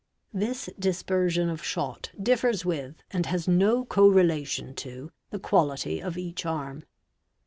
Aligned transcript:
| 0.23 0.33
This 0.43 0.67
dispersion 0.79 1.47
of 1.47 1.63
shot 1.63 2.09
differs 2.19 2.65
with, 2.65 2.95
and 3.11 3.27
has 3.27 3.47
no 3.47 3.85
co 3.85 4.07
relation 4.07 4.73
to, 4.77 5.11
the' 5.29 5.37
1 5.37 5.41
quality 5.43 6.01
of 6.01 6.17
each 6.17 6.43
arm. 6.43 6.85